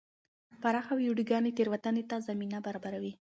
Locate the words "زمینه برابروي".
2.27-3.13